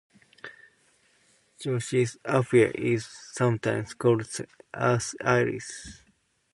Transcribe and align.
"Geosiris 1.59 2.17
aphylla" 2.25 2.71
is 2.73 3.05
sometimes 3.05 3.93
called 3.93 4.21
the 4.21 4.47
"earth-iris. 4.73 6.01